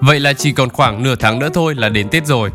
Vậy 0.00 0.20
là 0.20 0.32
chỉ 0.32 0.52
còn 0.52 0.70
khoảng 0.70 1.02
nửa 1.02 1.14
tháng 1.16 1.38
nữa 1.38 1.48
thôi 1.54 1.74
là 1.74 1.88
đến 1.88 2.08
Tết 2.08 2.26
rồi. 2.26 2.50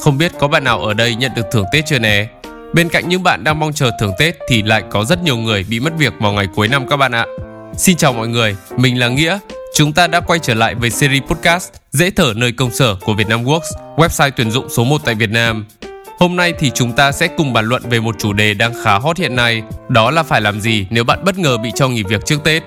Không 0.00 0.18
biết 0.18 0.32
có 0.38 0.48
bạn 0.48 0.64
nào 0.64 0.84
ở 0.84 0.94
đây 0.94 1.14
nhận 1.14 1.32
được 1.36 1.46
thưởng 1.52 1.64
Tết 1.72 1.86
chưa 1.86 1.98
nè? 1.98 2.28
Bên 2.74 2.88
cạnh 2.88 3.08
những 3.08 3.22
bạn 3.22 3.44
đang 3.44 3.60
mong 3.60 3.72
chờ 3.72 3.90
thưởng 4.00 4.12
Tết 4.18 4.36
thì 4.48 4.62
lại 4.62 4.82
có 4.90 5.04
rất 5.04 5.22
nhiều 5.22 5.36
người 5.36 5.64
bị 5.70 5.80
mất 5.80 5.92
việc 5.98 6.12
vào 6.20 6.32
ngày 6.32 6.48
cuối 6.54 6.68
năm 6.68 6.88
các 6.88 6.96
bạn 6.96 7.12
ạ. 7.12 7.26
Xin 7.76 7.96
chào 7.96 8.12
mọi 8.12 8.28
người, 8.28 8.56
mình 8.76 8.98
là 8.98 9.08
Nghĩa. 9.08 9.38
Chúng 9.74 9.92
ta 9.92 10.06
đã 10.06 10.20
quay 10.20 10.38
trở 10.38 10.54
lại 10.54 10.74
với 10.74 10.90
series 10.90 11.22
podcast 11.22 11.72
Dễ 11.90 12.10
thở 12.10 12.32
nơi 12.36 12.52
công 12.52 12.70
sở 12.70 12.94
của 12.94 13.14
Vietnam 13.14 13.44
Works, 13.44 13.96
website 13.96 14.30
tuyển 14.36 14.50
dụng 14.50 14.68
số 14.68 14.84
1 14.84 15.00
tại 15.04 15.14
Việt 15.14 15.30
Nam. 15.30 15.66
Hôm 16.18 16.36
nay 16.36 16.52
thì 16.58 16.70
chúng 16.74 16.92
ta 16.92 17.12
sẽ 17.12 17.28
cùng 17.28 17.52
bàn 17.52 17.64
luận 17.68 17.82
về 17.90 18.00
một 18.00 18.14
chủ 18.18 18.32
đề 18.32 18.54
đang 18.54 18.72
khá 18.84 18.98
hot 18.98 19.18
hiện 19.18 19.36
nay, 19.36 19.62
đó 19.88 20.10
là 20.10 20.22
phải 20.22 20.40
làm 20.40 20.60
gì 20.60 20.86
nếu 20.90 21.04
bạn 21.04 21.24
bất 21.24 21.38
ngờ 21.38 21.56
bị 21.56 21.70
cho 21.74 21.88
nghỉ 21.88 22.02
việc 22.02 22.26
trước 22.26 22.44
Tết. 22.44 22.62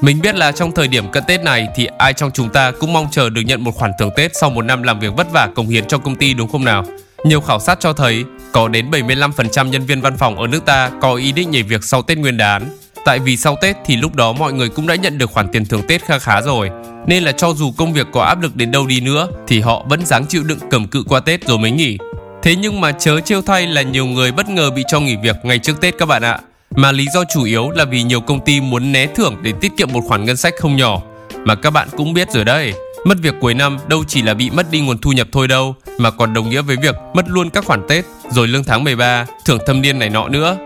Mình 0.00 0.20
biết 0.20 0.34
là 0.34 0.52
trong 0.52 0.72
thời 0.72 0.88
điểm 0.88 1.10
cận 1.10 1.24
Tết 1.26 1.42
này 1.42 1.68
thì 1.74 1.88
ai 1.98 2.12
trong 2.12 2.30
chúng 2.34 2.48
ta 2.48 2.70
cũng 2.80 2.92
mong 2.92 3.08
chờ 3.10 3.30
được 3.30 3.40
nhận 3.40 3.64
một 3.64 3.74
khoản 3.74 3.90
thưởng 3.98 4.10
Tết 4.16 4.36
sau 4.36 4.50
một 4.50 4.62
năm 4.62 4.82
làm 4.82 5.00
việc 5.00 5.16
vất 5.16 5.32
vả 5.32 5.48
công 5.54 5.68
hiến 5.68 5.84
cho 5.84 5.98
công 5.98 6.16
ty 6.16 6.34
đúng 6.34 6.48
không 6.48 6.64
nào? 6.64 6.84
Nhiều 7.24 7.40
khảo 7.40 7.60
sát 7.60 7.80
cho 7.80 7.92
thấy 7.92 8.24
có 8.52 8.68
đến 8.68 8.90
75% 8.90 9.68
nhân 9.68 9.86
viên 9.86 10.00
văn 10.00 10.16
phòng 10.16 10.38
ở 10.40 10.46
nước 10.46 10.64
ta 10.66 10.90
có 11.00 11.14
ý 11.14 11.32
định 11.32 11.50
nhảy 11.50 11.62
việc 11.62 11.84
sau 11.84 12.02
Tết 12.02 12.18
Nguyên 12.18 12.36
đán. 12.36 12.68
Tại 13.04 13.18
vì 13.18 13.36
sau 13.36 13.56
Tết 13.60 13.76
thì 13.84 13.96
lúc 13.96 14.14
đó 14.14 14.32
mọi 14.32 14.52
người 14.52 14.68
cũng 14.68 14.86
đã 14.86 14.94
nhận 14.94 15.18
được 15.18 15.30
khoản 15.30 15.48
tiền 15.48 15.64
thưởng 15.64 15.82
Tết 15.88 16.04
kha 16.04 16.18
khá 16.18 16.40
rồi. 16.40 16.70
Nên 17.06 17.22
là 17.22 17.32
cho 17.32 17.52
dù 17.52 17.72
công 17.76 17.92
việc 17.92 18.06
có 18.12 18.22
áp 18.22 18.42
lực 18.42 18.56
đến 18.56 18.70
đâu 18.70 18.86
đi 18.86 19.00
nữa 19.00 19.28
thì 19.46 19.60
họ 19.60 19.84
vẫn 19.88 20.06
dáng 20.06 20.26
chịu 20.26 20.42
đựng 20.42 20.58
cầm 20.70 20.86
cự 20.86 21.04
qua 21.08 21.20
Tết 21.20 21.46
rồi 21.46 21.58
mới 21.58 21.70
nghỉ. 21.70 21.98
Thế 22.42 22.56
nhưng 22.56 22.80
mà 22.80 22.92
chớ 22.92 23.20
trêu 23.20 23.42
thay 23.42 23.66
là 23.66 23.82
nhiều 23.82 24.06
người 24.06 24.32
bất 24.32 24.48
ngờ 24.48 24.70
bị 24.70 24.82
cho 24.88 25.00
nghỉ 25.00 25.16
việc 25.16 25.36
ngay 25.42 25.58
trước 25.58 25.80
Tết 25.80 25.94
các 25.98 26.06
bạn 26.06 26.22
ạ. 26.22 26.38
Mà 26.76 26.92
lý 26.92 27.06
do 27.14 27.24
chủ 27.24 27.44
yếu 27.44 27.70
là 27.70 27.84
vì 27.84 28.02
nhiều 28.02 28.20
công 28.20 28.40
ty 28.40 28.60
muốn 28.60 28.92
né 28.92 29.06
thưởng 29.06 29.36
để 29.42 29.52
tiết 29.60 29.76
kiệm 29.76 29.92
một 29.92 30.00
khoản 30.08 30.24
ngân 30.24 30.36
sách 30.36 30.54
không 30.60 30.76
nhỏ. 30.76 31.02
Mà 31.44 31.54
các 31.54 31.70
bạn 31.70 31.88
cũng 31.96 32.14
biết 32.14 32.30
rồi 32.30 32.44
đây, 32.44 32.72
mất 33.04 33.14
việc 33.22 33.34
cuối 33.40 33.54
năm 33.54 33.78
đâu 33.88 34.04
chỉ 34.08 34.22
là 34.22 34.34
bị 34.34 34.50
mất 34.50 34.70
đi 34.70 34.80
nguồn 34.80 34.98
thu 34.98 35.12
nhập 35.12 35.28
thôi 35.32 35.48
đâu, 35.48 35.74
mà 35.98 36.10
còn 36.10 36.34
đồng 36.34 36.50
nghĩa 36.50 36.62
với 36.62 36.76
việc 36.76 36.94
mất 37.14 37.24
luôn 37.28 37.50
các 37.50 37.64
khoản 37.64 37.82
Tết, 37.88 38.04
rồi 38.30 38.48
lương 38.48 38.64
tháng 38.64 38.84
13, 38.84 39.26
thưởng 39.44 39.58
thâm 39.66 39.82
niên 39.82 39.98
này 39.98 40.10
nọ 40.10 40.28
nữa. 40.28 40.56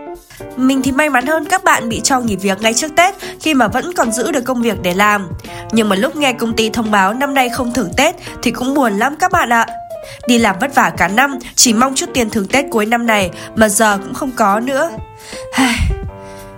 Mình 0.57 0.81
thì 0.81 0.91
may 0.91 1.09
mắn 1.09 1.25
hơn 1.25 1.45
các 1.49 1.63
bạn 1.63 1.89
bị 1.89 2.01
cho 2.03 2.19
nghỉ 2.19 2.35
việc 2.35 2.61
ngay 2.61 2.73
trước 2.73 2.91
Tết 2.95 3.15
khi 3.41 3.53
mà 3.53 3.67
vẫn 3.67 3.93
còn 3.93 4.11
giữ 4.11 4.31
được 4.31 4.43
công 4.45 4.61
việc 4.61 4.81
để 4.81 4.93
làm. 4.93 5.27
Nhưng 5.71 5.89
mà 5.89 5.95
lúc 5.95 6.15
nghe 6.15 6.33
công 6.33 6.53
ty 6.53 6.69
thông 6.69 6.91
báo 6.91 7.13
năm 7.13 7.33
nay 7.33 7.49
không 7.49 7.73
thưởng 7.73 7.91
Tết 7.97 8.15
thì 8.41 8.51
cũng 8.51 8.73
buồn 8.73 8.99
lắm 8.99 9.15
các 9.19 9.31
bạn 9.31 9.49
ạ. 9.49 9.65
Đi 10.27 10.37
làm 10.37 10.55
vất 10.61 10.75
vả 10.75 10.91
cả 10.97 11.07
năm, 11.07 11.39
chỉ 11.55 11.73
mong 11.73 11.95
chút 11.95 12.09
tiền 12.13 12.29
thưởng 12.29 12.47
Tết 12.47 12.65
cuối 12.71 12.85
năm 12.85 13.05
này 13.05 13.29
mà 13.55 13.69
giờ 13.69 13.97
cũng 13.97 14.13
không 14.13 14.31
có 14.31 14.59
nữa. 14.59 14.89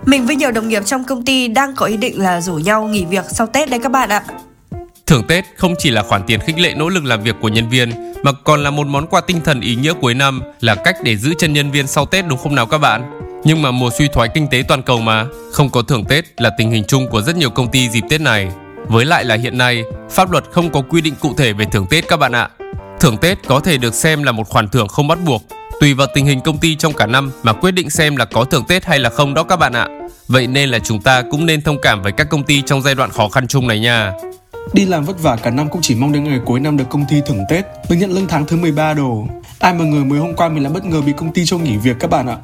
Mình 0.06 0.26
với 0.26 0.36
nhiều 0.36 0.50
đồng 0.50 0.68
nghiệp 0.68 0.82
trong 0.86 1.04
công 1.04 1.24
ty 1.24 1.48
đang 1.48 1.74
có 1.74 1.86
ý 1.86 1.96
định 1.96 2.22
là 2.22 2.40
rủ 2.40 2.54
nhau 2.54 2.84
nghỉ 2.84 3.04
việc 3.04 3.24
sau 3.30 3.46
Tết 3.46 3.70
đây 3.70 3.80
các 3.82 3.92
bạn 3.92 4.08
ạ. 4.08 4.22
Thưởng 5.06 5.22
Tết 5.28 5.44
không 5.56 5.74
chỉ 5.78 5.90
là 5.90 6.02
khoản 6.02 6.22
tiền 6.26 6.40
khích 6.40 6.58
lệ 6.58 6.74
nỗ 6.76 6.88
lực 6.88 7.04
làm 7.04 7.22
việc 7.22 7.36
của 7.40 7.48
nhân 7.48 7.68
viên 7.68 8.12
mà 8.22 8.32
còn 8.44 8.62
là 8.62 8.70
một 8.70 8.86
món 8.86 9.06
quà 9.06 9.20
tinh 9.20 9.40
thần 9.44 9.60
ý 9.60 9.76
nghĩa 9.76 9.92
cuối 10.00 10.14
năm 10.14 10.42
là 10.60 10.74
cách 10.74 10.96
để 11.02 11.16
giữ 11.16 11.34
chân 11.38 11.52
nhân 11.52 11.70
viên 11.70 11.86
sau 11.86 12.06
Tết 12.06 12.26
đúng 12.28 12.38
không 12.38 12.54
nào 12.54 12.66
các 12.66 12.78
bạn? 12.78 13.20
Nhưng 13.44 13.62
mà 13.62 13.70
mùa 13.70 13.90
suy 13.98 14.08
thoái 14.12 14.28
kinh 14.34 14.48
tế 14.48 14.62
toàn 14.68 14.82
cầu 14.82 15.00
mà, 15.00 15.26
không 15.52 15.70
có 15.70 15.82
thưởng 15.82 16.04
Tết 16.04 16.40
là 16.40 16.50
tình 16.58 16.70
hình 16.70 16.84
chung 16.88 17.08
của 17.08 17.22
rất 17.22 17.36
nhiều 17.36 17.50
công 17.50 17.70
ty 17.70 17.88
dịp 17.88 18.04
Tết 18.10 18.20
này. 18.20 18.48
Với 18.86 19.04
lại 19.04 19.24
là 19.24 19.34
hiện 19.34 19.58
nay, 19.58 19.82
pháp 20.10 20.30
luật 20.30 20.44
không 20.50 20.70
có 20.70 20.82
quy 20.90 21.00
định 21.00 21.14
cụ 21.20 21.34
thể 21.36 21.52
về 21.52 21.64
thưởng 21.64 21.86
Tết 21.90 22.08
các 22.08 22.16
bạn 22.16 22.32
ạ. 22.32 22.48
Thưởng 23.00 23.16
Tết 23.16 23.38
có 23.46 23.60
thể 23.60 23.78
được 23.78 23.94
xem 23.94 24.22
là 24.22 24.32
một 24.32 24.48
khoản 24.48 24.68
thưởng 24.68 24.88
không 24.88 25.08
bắt 25.08 25.18
buộc, 25.24 25.42
tùy 25.82 25.94
vào 25.94 26.06
tình 26.14 26.26
hình 26.26 26.40
công 26.40 26.58
ty 26.58 26.76
trong 26.76 26.92
cả 26.92 27.06
năm 27.06 27.32
mà 27.42 27.52
quyết 27.52 27.70
định 27.70 27.90
xem 27.90 28.16
là 28.16 28.24
có 28.24 28.44
thưởng 28.44 28.64
Tết 28.68 28.84
hay 28.84 28.98
là 28.98 29.10
không 29.10 29.34
đó 29.34 29.42
các 29.42 29.56
bạn 29.56 29.72
ạ. 29.72 29.88
Vậy 30.28 30.46
nên 30.46 30.68
là 30.68 30.78
chúng 30.78 31.02
ta 31.02 31.22
cũng 31.30 31.46
nên 31.46 31.62
thông 31.62 31.78
cảm 31.82 32.02
với 32.02 32.12
các 32.12 32.26
công 32.30 32.44
ty 32.44 32.62
trong 32.62 32.82
giai 32.82 32.94
đoạn 32.94 33.10
khó 33.10 33.28
khăn 33.28 33.46
chung 33.46 33.68
này 33.68 33.80
nha. 33.80 34.12
Đi 34.72 34.84
làm 34.84 35.04
vất 35.04 35.22
vả 35.22 35.36
cả 35.36 35.50
năm 35.50 35.68
cũng 35.68 35.82
chỉ 35.82 35.94
mong 35.94 36.12
đến 36.12 36.24
ngày 36.24 36.40
cuối 36.44 36.60
năm 36.60 36.76
được 36.76 36.84
công 36.90 37.04
ty 37.08 37.16
thưởng 37.26 37.44
Tết, 37.48 37.64
được 37.90 37.96
nhận 37.96 38.12
lương 38.12 38.26
tháng 38.26 38.46
thứ 38.46 38.56
13 38.56 38.94
đồ. 38.94 39.26
Ai 39.58 39.74
mà 39.74 39.84
người 39.84 40.04
mới 40.04 40.18
hôm 40.18 40.34
qua 40.34 40.48
mình 40.48 40.62
lại 40.62 40.72
bất 40.72 40.84
ngờ 40.84 41.00
bị 41.00 41.12
công 41.16 41.32
ty 41.32 41.44
cho 41.46 41.58
nghỉ 41.58 41.76
việc 41.76 41.96
các 42.00 42.10
bạn 42.10 42.26
ạ. 42.26 42.36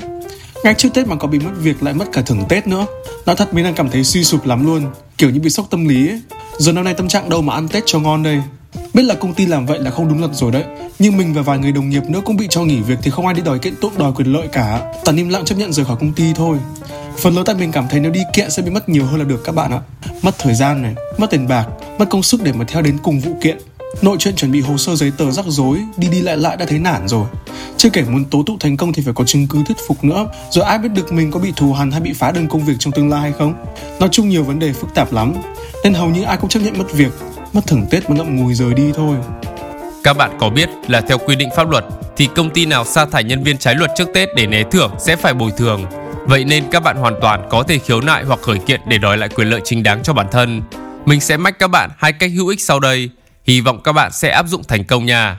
Ngay 0.65 0.75
trước 0.75 0.89
Tết 0.95 1.07
mà 1.07 1.17
có 1.17 1.29
bị 1.29 1.39
mất 1.39 1.51
việc 1.59 1.83
lại 1.83 1.95
mất 1.95 2.05
cả 2.13 2.23
thưởng 2.27 2.45
Tết 2.49 2.67
nữa. 2.67 2.87
Nói 3.27 3.37
thật 3.37 3.55
mình 3.55 3.65
đang 3.65 3.75
cảm 3.75 3.91
thấy 3.91 4.05
suy 4.05 4.25
sụp 4.25 4.47
lắm 4.47 4.67
luôn, 4.67 4.83
kiểu 5.19 5.31
như 5.31 5.41
bị 5.41 5.51
sốc 5.51 5.67
tâm 5.71 5.89
lý 5.89 6.09
ấy. 6.09 6.21
Giờ 6.59 6.73
năm 6.73 6.85
nay 6.85 6.95
tâm 6.95 7.09
trạng 7.09 7.29
đâu 7.29 7.43
mà 7.43 7.55
ăn 7.55 7.69
Tết 7.69 7.83
cho 7.87 7.99
ngon 7.99 8.23
đây. 8.23 8.43
Biết 8.95 9.03
là 9.03 9.15
công 9.15 9.35
ty 9.35 9.47
làm 9.47 9.67
vậy 9.67 9.79
là 9.79 9.91
không 9.91 10.09
đúng 10.09 10.21
luật 10.21 10.35
rồi 10.35 10.53
đấy. 10.53 10.65
Nhưng 10.99 11.17
mình 11.17 11.35
và 11.35 11.43
vài 11.43 11.59
người 11.59 11.73
đồng 11.73 11.89
nghiệp 11.89 12.03
nữa 12.09 12.21
cũng 12.25 12.37
bị 12.37 12.47
cho 12.51 12.65
nghỉ 12.65 12.81
việc 12.81 12.99
Thì 13.03 13.11
không 13.11 13.27
ai 13.27 13.35
đi 13.35 13.43
đòi 13.43 13.59
kiện 13.59 13.75
tụng 13.81 13.99
đòi 13.99 14.13
quyền 14.13 14.33
lợi 14.33 14.49
cả. 14.53 14.93
Toàn 15.05 15.17
im 15.17 15.29
lặng 15.29 15.45
chấp 15.45 15.59
nhận 15.59 15.73
rời 15.73 15.85
khỏi 15.85 15.97
công 16.01 16.13
ty 16.13 16.33
thôi. 16.35 16.59
Phần 17.19 17.35
lớn 17.35 17.45
tại 17.45 17.55
mình 17.55 17.73
cảm 17.73 17.89
thấy 17.89 18.01
nếu 18.01 18.13
đi 18.13 18.21
kiện 18.35 18.51
sẽ 18.51 18.63
bị 18.63 18.71
mất 18.71 18.89
nhiều 18.89 19.07
hơn 19.07 19.19
là 19.19 19.25
được 19.25 19.45
các 19.45 19.55
bạn 19.55 19.73
ạ. 19.73 19.81
Mất 20.23 20.39
thời 20.39 20.55
gian 20.55 20.83
này, 20.83 20.95
mất 21.19 21.31
tiền 21.31 21.49
bạc, 21.49 21.67
mất 21.99 22.07
công 22.11 22.23
sức 22.23 22.43
để 22.43 22.53
mà 22.53 22.65
theo 22.69 22.83
đến 22.83 22.99
cùng 23.03 23.21
vụ 23.21 23.37
kiện. 23.43 23.59
Nội 24.03 24.17
chuyện 24.21 24.37
chuẩn 24.37 24.53
bị 24.53 24.61
hồ 24.61 24.77
sơ 24.77 24.97
giấy 24.97 25.13
tờ 25.17 25.31
rắc 25.31 25.45
rối, 25.49 25.79
đi 25.97 26.09
đi 26.09 26.21
lại 26.21 26.37
lại 26.37 26.57
đã 26.57 26.67
thấy 26.67 26.79
nản 26.79 27.09
rồi. 27.09 27.27
Chưa 27.77 27.91
kể 27.91 28.03
muốn 28.03 28.25
tố 28.25 28.43
tụng 28.47 28.59
thành 28.59 28.77
công 28.77 28.93
thì 28.93 29.03
phải 29.03 29.15
có 29.15 29.25
chứng 29.25 29.47
cứ 29.47 29.65
thuyết 29.67 29.77
phục 29.89 30.05
nữa. 30.05 30.27
Rồi 30.51 30.65
ai 30.65 30.79
biết 30.79 30.89
được 30.95 31.13
mình 31.13 31.31
có 31.31 31.41
bị 31.41 31.53
thù 31.57 31.73
hằn 31.73 31.91
hay 31.91 32.01
bị 32.01 32.13
phá 32.13 32.33
đơn 32.33 32.49
công 32.49 32.65
việc 32.65 32.75
trong 32.79 32.93
tương 32.93 33.11
lai 33.11 33.21
hay 33.21 33.33
không? 33.33 33.55
Nói 34.01 34.09
chung 34.13 34.29
nhiều 34.29 34.45
vấn 34.45 34.59
đề 34.59 34.73
phức 34.73 34.95
tạp 34.95 35.13
lắm 35.13 35.35
Nên 35.85 35.95
hầu 35.95 36.09
như 36.09 36.23
ai 36.23 36.37
cũng 36.37 36.51
chấp 36.51 36.61
nhận 36.61 36.79
mất 36.79 36.93
việc 36.93 37.13
mất 37.59 37.67
thưởng 37.67 37.87
Tết 37.91 38.11
mà 38.11 38.17
ngậm 38.17 38.37
ngùi 38.37 38.55
rời 38.55 38.75
đi 38.75 38.93
thôi. 38.95 39.17
Các 40.05 40.17
bạn 40.17 40.31
có 40.41 40.51
biết 40.51 40.69
là 40.89 41.01
theo 41.01 41.19
quy 41.19 41.37
định 41.37 41.49
pháp 41.57 41.71
luật 41.71 41.85
thì 42.17 42.29
công 42.37 42.51
ty 42.51 42.67
nào 42.67 42.85
sa 42.85 43.07
thải 43.07 43.25
nhân 43.25 43.43
viên 43.43 43.59
trái 43.59 43.75
luật 43.75 43.91
trước 43.97 44.09
Tết 44.15 44.29
để 44.37 44.47
né 44.47 44.63
thưởng 44.71 44.91
sẽ 44.99 45.17
phải 45.17 45.35
bồi 45.35 45.51
thường. 45.57 45.85
Vậy 46.27 46.45
nên 46.45 46.65
các 46.71 46.81
bạn 46.81 46.97
hoàn 46.97 47.15
toàn 47.21 47.47
có 47.51 47.63
thể 47.63 47.79
khiếu 47.79 48.01
nại 48.01 48.25
hoặc 48.25 48.41
khởi 48.43 48.59
kiện 48.59 48.81
để 48.89 48.99
đòi 48.99 49.17
lại 49.17 49.29
quyền 49.29 49.49
lợi 49.49 49.61
chính 49.65 49.83
đáng 49.83 50.03
cho 50.03 50.13
bản 50.13 50.27
thân. 50.33 50.63
Mình 51.07 51.21
sẽ 51.21 51.37
mách 51.37 51.59
các 51.59 51.69
bạn 51.69 51.91
hai 51.99 52.13
cách 52.13 52.31
hữu 52.35 52.49
ích 52.49 52.61
sau 52.61 52.81
đây, 52.81 53.11
hy 53.45 53.61
vọng 53.61 53.81
các 53.85 53.93
bạn 53.93 54.13
sẽ 54.13 54.31
áp 54.31 54.47
dụng 54.47 54.63
thành 54.69 54.85
công 54.85 55.07
nha. 55.07 55.39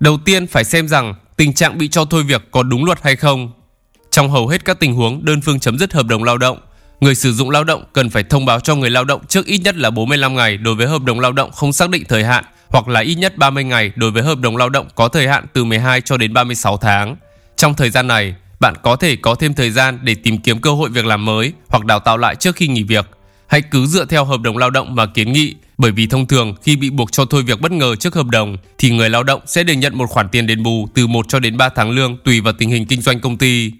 Đầu 0.00 0.18
tiên 0.24 0.46
phải 0.46 0.64
xem 0.64 0.88
rằng 0.88 1.14
tình 1.36 1.52
trạng 1.52 1.78
bị 1.78 1.88
cho 1.88 2.04
thôi 2.04 2.22
việc 2.22 2.42
có 2.50 2.62
đúng 2.62 2.84
luật 2.84 2.98
hay 3.02 3.16
không. 3.16 3.52
Trong 4.10 4.30
hầu 4.30 4.48
hết 4.48 4.64
các 4.64 4.80
tình 4.80 4.94
huống 4.94 5.24
đơn 5.24 5.40
phương 5.40 5.60
chấm 5.60 5.78
dứt 5.78 5.92
hợp 5.92 6.06
đồng 6.06 6.24
lao 6.24 6.38
động, 6.38 6.58
Người 7.04 7.14
sử 7.14 7.32
dụng 7.32 7.50
lao 7.50 7.64
động 7.64 7.84
cần 7.92 8.10
phải 8.10 8.22
thông 8.22 8.44
báo 8.44 8.60
cho 8.60 8.74
người 8.74 8.90
lao 8.90 9.04
động 9.04 9.26
trước 9.28 9.46
ít 9.46 9.58
nhất 9.58 9.76
là 9.76 9.90
45 9.90 10.34
ngày 10.34 10.56
đối 10.56 10.74
với 10.74 10.86
hợp 10.86 11.02
đồng 11.02 11.20
lao 11.20 11.32
động 11.32 11.52
không 11.52 11.72
xác 11.72 11.90
định 11.90 12.04
thời 12.08 12.24
hạn 12.24 12.44
hoặc 12.68 12.88
là 12.88 13.00
ít 13.00 13.14
nhất 13.14 13.36
30 13.36 13.64
ngày 13.64 13.92
đối 13.96 14.10
với 14.10 14.22
hợp 14.22 14.38
đồng 14.38 14.56
lao 14.56 14.68
động 14.68 14.88
có 14.94 15.08
thời 15.08 15.28
hạn 15.28 15.46
từ 15.52 15.64
12 15.64 16.00
cho 16.00 16.16
đến 16.16 16.34
36 16.34 16.76
tháng. 16.76 17.16
Trong 17.56 17.74
thời 17.74 17.90
gian 17.90 18.06
này, 18.06 18.34
bạn 18.60 18.74
có 18.82 18.96
thể 18.96 19.16
có 19.16 19.34
thêm 19.34 19.54
thời 19.54 19.70
gian 19.70 19.98
để 20.02 20.14
tìm 20.14 20.38
kiếm 20.38 20.60
cơ 20.60 20.70
hội 20.70 20.90
việc 20.90 21.06
làm 21.06 21.24
mới 21.24 21.52
hoặc 21.68 21.84
đào 21.84 22.00
tạo 22.00 22.16
lại 22.16 22.34
trước 22.34 22.56
khi 22.56 22.68
nghỉ 22.68 22.82
việc. 22.82 23.06
Hãy 23.46 23.62
cứ 23.62 23.86
dựa 23.86 24.04
theo 24.04 24.24
hợp 24.24 24.40
đồng 24.40 24.56
lao 24.56 24.70
động 24.70 24.94
mà 24.94 25.06
kiến 25.06 25.32
nghị, 25.32 25.54
bởi 25.78 25.90
vì 25.90 26.06
thông 26.06 26.26
thường 26.26 26.54
khi 26.62 26.76
bị 26.76 26.90
buộc 26.90 27.12
cho 27.12 27.24
thôi 27.24 27.42
việc 27.42 27.60
bất 27.60 27.72
ngờ 27.72 27.96
trước 27.96 28.14
hợp 28.14 28.26
đồng 28.26 28.56
thì 28.78 28.90
người 28.90 29.10
lao 29.10 29.22
động 29.22 29.40
sẽ 29.46 29.62
được 29.62 29.74
nhận 29.74 29.98
một 29.98 30.06
khoản 30.10 30.28
tiền 30.28 30.46
đền 30.46 30.62
bù 30.62 30.88
từ 30.94 31.06
1 31.06 31.26
cho 31.28 31.38
đến 31.38 31.56
3 31.56 31.68
tháng 31.68 31.90
lương 31.90 32.16
tùy 32.24 32.40
vào 32.40 32.52
tình 32.58 32.70
hình 32.70 32.86
kinh 32.86 33.02
doanh 33.02 33.20
công 33.20 33.38
ty. 33.38 33.72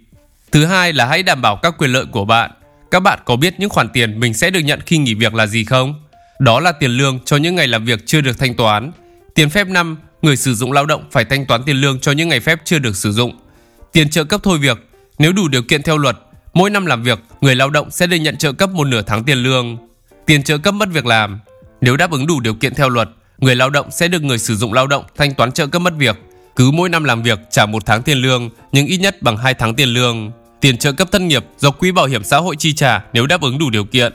Thứ 0.52 0.64
hai 0.64 0.92
là 0.92 1.06
hãy 1.06 1.22
đảm 1.22 1.42
bảo 1.42 1.56
các 1.56 1.74
quyền 1.78 1.90
lợi 1.90 2.04
của 2.04 2.24
bạn. 2.24 2.50
Các 2.90 3.00
bạn 3.00 3.18
có 3.24 3.36
biết 3.36 3.60
những 3.60 3.70
khoản 3.70 3.88
tiền 3.88 4.20
mình 4.20 4.34
sẽ 4.34 4.50
được 4.50 4.60
nhận 4.60 4.80
khi 4.86 4.98
nghỉ 4.98 5.14
việc 5.14 5.34
là 5.34 5.46
gì 5.46 5.64
không? 5.64 5.94
Đó 6.38 6.60
là 6.60 6.72
tiền 6.72 6.90
lương 6.90 7.18
cho 7.24 7.36
những 7.36 7.54
ngày 7.54 7.68
làm 7.68 7.84
việc 7.84 8.06
chưa 8.06 8.20
được 8.20 8.38
thanh 8.38 8.54
toán. 8.54 8.92
Tiền 9.34 9.50
phép 9.50 9.68
năm, 9.68 9.96
người 10.22 10.36
sử 10.36 10.54
dụng 10.54 10.72
lao 10.72 10.86
động 10.86 11.04
phải 11.10 11.24
thanh 11.24 11.46
toán 11.46 11.62
tiền 11.62 11.76
lương 11.76 12.00
cho 12.00 12.12
những 12.12 12.28
ngày 12.28 12.40
phép 12.40 12.58
chưa 12.64 12.78
được 12.78 12.96
sử 12.96 13.12
dụng. 13.12 13.38
Tiền 13.92 14.10
trợ 14.10 14.24
cấp 14.24 14.40
thôi 14.44 14.58
việc, 14.58 14.88
nếu 15.18 15.32
đủ 15.32 15.48
điều 15.48 15.62
kiện 15.62 15.82
theo 15.82 15.98
luật, 15.98 16.16
mỗi 16.52 16.70
năm 16.70 16.86
làm 16.86 17.02
việc, 17.02 17.18
người 17.40 17.54
lao 17.54 17.70
động 17.70 17.90
sẽ 17.90 18.06
được 18.06 18.16
nhận 18.16 18.36
trợ 18.36 18.52
cấp 18.52 18.70
một 18.70 18.84
nửa 18.84 19.02
tháng 19.02 19.24
tiền 19.24 19.38
lương. 19.38 19.76
Tiền 20.26 20.42
trợ 20.42 20.58
cấp 20.58 20.74
mất 20.74 20.88
việc 20.92 21.06
làm, 21.06 21.40
nếu 21.80 21.96
đáp 21.96 22.10
ứng 22.10 22.26
đủ 22.26 22.40
điều 22.40 22.54
kiện 22.54 22.74
theo 22.74 22.88
luật, 22.88 23.08
người 23.38 23.56
lao 23.56 23.70
động 23.70 23.90
sẽ 23.90 24.08
được 24.08 24.22
người 24.22 24.38
sử 24.38 24.56
dụng 24.56 24.72
lao 24.72 24.86
động 24.86 25.04
thanh 25.16 25.34
toán 25.34 25.52
trợ 25.52 25.66
cấp 25.66 25.82
mất 25.82 25.94
việc. 25.98 26.16
Cứ 26.56 26.70
mỗi 26.70 26.88
năm 26.88 27.04
làm 27.04 27.22
việc 27.22 27.38
trả 27.50 27.66
một 27.66 27.86
tháng 27.86 28.02
tiền 28.02 28.18
lương, 28.18 28.50
nhưng 28.72 28.86
ít 28.86 28.98
nhất 28.98 29.22
bằng 29.22 29.36
2 29.36 29.54
tháng 29.54 29.74
tiền 29.74 29.88
lương 29.88 30.32
tiền 30.64 30.78
trợ 30.78 30.92
cấp 30.92 31.08
thất 31.12 31.22
nghiệp 31.22 31.44
do 31.58 31.70
quỹ 31.70 31.92
bảo 31.92 32.06
hiểm 32.06 32.24
xã 32.24 32.38
hội 32.38 32.56
chi 32.56 32.72
trả 32.72 33.04
nếu 33.12 33.26
đáp 33.26 33.40
ứng 33.40 33.58
đủ 33.58 33.70
điều 33.70 33.84
kiện. 33.84 34.12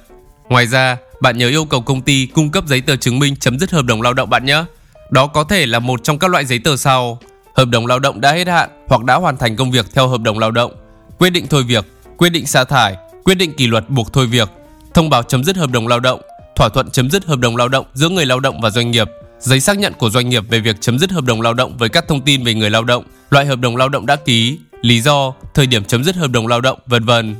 Ngoài 0.49 0.67
ra, 0.67 0.97
bạn 1.21 1.37
nhớ 1.37 1.47
yêu 1.47 1.65
cầu 1.65 1.81
công 1.81 2.01
ty 2.01 2.25
cung 2.25 2.51
cấp 2.51 2.63
giấy 2.67 2.81
tờ 2.81 2.95
chứng 2.95 3.19
minh 3.19 3.35
chấm 3.35 3.59
dứt 3.59 3.71
hợp 3.71 3.85
đồng 3.85 4.01
lao 4.01 4.13
động 4.13 4.29
bạn 4.29 4.45
nhé. 4.45 4.63
Đó 5.09 5.27
có 5.27 5.43
thể 5.43 5.65
là 5.65 5.79
một 5.79 6.03
trong 6.03 6.19
các 6.19 6.31
loại 6.31 6.45
giấy 6.45 6.59
tờ 6.59 6.77
sau: 6.77 7.19
hợp 7.55 7.65
đồng 7.65 7.85
lao 7.85 7.99
động 7.99 8.21
đã 8.21 8.31
hết 8.31 8.47
hạn 8.47 8.69
hoặc 8.87 9.03
đã 9.03 9.15
hoàn 9.15 9.37
thành 9.37 9.55
công 9.55 9.71
việc 9.71 9.85
theo 9.93 10.07
hợp 10.07 10.21
đồng 10.21 10.39
lao 10.39 10.51
động, 10.51 10.71
quyết 11.17 11.29
định 11.29 11.47
thôi 11.47 11.63
việc, 11.63 11.85
quyết 12.17 12.29
định 12.29 12.45
sa 12.45 12.63
thải, 12.63 12.95
quyết 13.23 13.35
định 13.35 13.53
kỷ 13.53 13.67
luật 13.67 13.89
buộc 13.89 14.13
thôi 14.13 14.25
việc, 14.25 14.49
thông 14.93 15.09
báo 15.09 15.23
chấm 15.23 15.43
dứt 15.43 15.57
hợp 15.57 15.69
đồng 15.71 15.87
lao 15.87 15.99
động, 15.99 16.21
thỏa 16.55 16.69
thuận 16.69 16.89
chấm 16.91 17.09
dứt 17.09 17.25
hợp 17.25 17.39
đồng 17.39 17.55
lao 17.55 17.69
động 17.69 17.85
giữa 17.93 18.09
người 18.09 18.25
lao 18.25 18.39
động 18.39 18.61
và 18.61 18.69
doanh 18.69 18.91
nghiệp, 18.91 19.07
giấy 19.39 19.59
xác 19.59 19.77
nhận 19.77 19.93
của 19.93 20.09
doanh 20.09 20.29
nghiệp 20.29 20.43
về 20.49 20.59
việc 20.59 20.81
chấm 20.81 20.99
dứt 20.99 21.11
hợp 21.11 21.23
đồng 21.23 21.41
lao 21.41 21.53
động 21.53 21.77
với 21.77 21.89
các 21.89 22.07
thông 22.07 22.21
tin 22.21 22.43
về 22.43 22.53
người 22.53 22.69
lao 22.69 22.83
động, 22.83 23.03
loại 23.29 23.45
hợp 23.45 23.59
đồng 23.59 23.75
lao 23.75 23.89
động 23.89 24.05
đã 24.05 24.15
ký, 24.15 24.59
lý 24.81 25.01
do, 25.01 25.33
thời 25.59 25.67
điểm 25.67 25.85
chấm 25.85 26.03
dứt 26.03 26.15
hợp 26.15 26.31
đồng 26.31 26.47
lao 26.47 26.61
động, 26.61 26.79
vân 26.85 27.05
vân. 27.05 27.35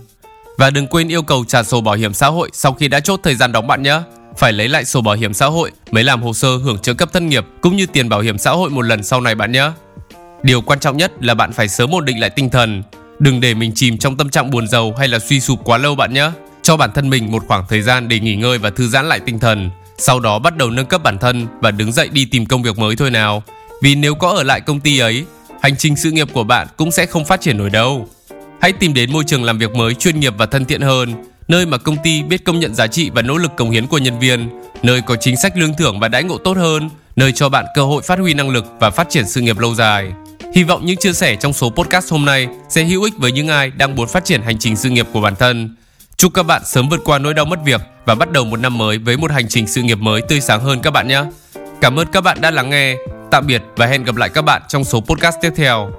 Và 0.57 0.69
đừng 0.69 0.88
quên 0.88 1.07
yêu 1.07 1.21
cầu 1.21 1.45
trả 1.48 1.63
sổ 1.63 1.81
bảo 1.81 1.95
hiểm 1.95 2.13
xã 2.13 2.27
hội 2.27 2.50
sau 2.54 2.74
khi 2.74 2.88
đã 2.88 3.00
chốt 3.00 3.19
thời 3.24 3.36
gian 3.36 3.51
đóng 3.51 3.68
bạn 3.68 3.83
nhé. 3.83 4.01
Phải 4.38 4.54
lấy 4.54 4.68
lại 4.68 4.86
sổ 4.86 5.01
bảo 5.01 5.16
hiểm 5.16 5.33
xã 5.33 5.45
hội 5.45 5.71
mới 5.92 6.04
làm 6.04 6.21
hồ 6.21 6.33
sơ 6.33 6.57
hưởng 6.57 6.80
trợ 6.80 6.94
cấp 6.94 7.13
thất 7.13 7.24
nghiệp 7.24 7.45
cũng 7.62 7.75
như 7.75 7.86
tiền 7.86 8.10
bảo 8.10 8.19
hiểm 8.19 8.38
xã 8.38 8.51
hội 8.51 8.69
một 8.69 8.81
lần 8.81 9.04
sau 9.04 9.21
này 9.21 9.36
bạn 9.36 9.51
nhé. 9.51 9.71
Điều 10.44 10.62
quan 10.62 10.80
trọng 10.80 10.98
nhất 10.98 11.12
là 11.19 11.33
bạn 11.33 11.51
phải 11.51 11.68
sớm 11.68 11.95
ổn 11.95 12.06
định 12.06 12.19
lại 12.19 12.30
tinh 12.30 12.50
thần. 12.50 12.83
Đừng 13.19 13.39
để 13.39 13.54
mình 13.54 13.71
chìm 13.75 13.98
trong 13.98 14.18
tâm 14.18 14.30
trạng 14.30 14.51
buồn 14.51 14.68
giàu 14.68 14.94
hay 14.98 15.07
là 15.07 15.19
suy 15.19 15.39
sụp 15.39 15.60
quá 15.63 15.77
lâu 15.77 15.95
bạn 15.95 16.13
nhé. 16.13 16.31
Cho 16.62 16.77
bản 16.77 16.92
thân 16.95 17.10
mình 17.10 17.31
một 17.31 17.44
khoảng 17.48 17.66
thời 17.69 17.81
gian 17.81 18.07
để 18.07 18.19
nghỉ 18.19 18.36
ngơi 18.36 18.57
và 18.57 18.69
thư 18.69 18.88
giãn 18.88 19.10
lại 19.10 19.19
tinh 19.19 19.39
thần. 19.39 19.69
Sau 19.98 20.19
đó 20.19 20.39
bắt 20.39 20.57
đầu 20.57 20.69
nâng 20.69 20.86
cấp 20.86 21.04
bản 21.04 21.18
thân 21.18 21.48
và 21.62 21.71
đứng 21.71 21.92
dậy 21.92 22.10
đi 22.12 22.25
tìm 22.25 22.45
công 22.45 22.63
việc 22.63 22.77
mới 22.77 22.95
thôi 22.95 23.12
nào. 23.12 23.44
Vì 23.81 23.95
nếu 23.95 24.16
có 24.16 24.30
ở 24.30 24.44
lại 24.44 24.62
công 24.62 24.80
ty 24.80 25.00
ấy, 25.00 25.25
hành 25.61 25.75
trình 25.77 25.95
sự 25.95 26.11
nghiệp 26.11 26.27
của 26.33 26.44
bạn 26.44 26.67
cũng 26.77 26.91
sẽ 26.91 27.06
không 27.06 27.25
phát 27.25 27.41
triển 27.41 27.57
nổi 27.57 27.69
đâu. 27.69 28.07
Hãy 28.61 28.73
tìm 28.73 28.94
đến 28.94 29.13
môi 29.13 29.23
trường 29.23 29.44
làm 29.44 29.57
việc 29.57 29.75
mới 29.75 29.94
chuyên 29.94 30.19
nghiệp 30.19 30.33
và 30.38 30.45
thân 30.45 30.65
thiện 30.65 30.81
hơn, 30.81 31.13
nơi 31.47 31.65
mà 31.65 31.77
công 31.77 31.97
ty 32.03 32.23
biết 32.23 32.44
công 32.45 32.59
nhận 32.59 32.75
giá 32.75 32.88
trị 32.88 33.09
và 33.09 33.21
nỗ 33.21 33.38
lực 33.38 33.51
cống 33.57 33.71
hiến 33.71 33.88
của 33.88 33.97
nhân 33.97 34.19
viên, 34.19 34.50
nơi 34.83 35.01
có 35.01 35.15
chính 35.15 35.38
sách 35.38 35.57
lương 35.57 35.73
thưởng 35.73 36.00
và 36.00 36.07
đãi 36.07 36.23
ngộ 36.23 36.38
tốt 36.38 36.57
hơn, 36.57 36.89
nơi 37.15 37.31
cho 37.31 37.50
bạn 37.50 37.65
cơ 37.75 37.81
hội 37.81 38.01
phát 38.01 38.19
huy 38.19 38.33
năng 38.33 38.50
lực 38.50 38.65
và 38.79 38.89
phát 38.89 39.09
triển 39.09 39.27
sự 39.27 39.41
nghiệp 39.41 39.59
lâu 39.59 39.75
dài. 39.75 40.11
Hy 40.56 40.63
vọng 40.63 40.85
những 40.85 40.97
chia 40.97 41.13
sẻ 41.13 41.35
trong 41.35 41.53
số 41.53 41.69
podcast 41.69 42.11
hôm 42.11 42.25
nay 42.25 42.47
sẽ 42.69 42.83
hữu 42.83 43.03
ích 43.03 43.13
với 43.17 43.31
những 43.31 43.47
ai 43.47 43.71
đang 43.71 43.95
muốn 43.95 44.07
phát 44.07 44.25
triển 44.25 44.41
hành 44.41 44.57
trình 44.59 44.75
sự 44.75 44.89
nghiệp 44.89 45.07
của 45.13 45.21
bản 45.21 45.35
thân. 45.35 45.75
Chúc 46.17 46.33
các 46.33 46.44
bạn 46.44 46.61
sớm 46.65 46.89
vượt 46.89 47.00
qua 47.06 47.19
nỗi 47.19 47.33
đau 47.33 47.45
mất 47.45 47.59
việc 47.65 47.81
và 48.06 48.15
bắt 48.15 48.31
đầu 48.31 48.45
một 48.45 48.59
năm 48.59 48.77
mới 48.77 48.97
với 48.97 49.17
một 49.17 49.31
hành 49.31 49.47
trình 49.47 49.67
sự 49.67 49.81
nghiệp 49.81 49.97
mới 49.97 50.21
tươi 50.21 50.41
sáng 50.41 50.61
hơn 50.61 50.79
các 50.81 50.91
bạn 50.91 51.07
nhé. 51.07 51.23
Cảm 51.81 52.00
ơn 52.00 52.07
các 52.11 52.21
bạn 52.21 52.41
đã 52.41 52.51
lắng 52.51 52.69
nghe. 52.69 52.95
Tạm 53.31 53.47
biệt 53.47 53.63
và 53.75 53.85
hẹn 53.85 54.03
gặp 54.03 54.15
lại 54.15 54.29
các 54.29 54.41
bạn 54.41 54.61
trong 54.67 54.83
số 54.83 55.01
podcast 55.01 55.35
tiếp 55.41 55.51
theo. 55.55 55.91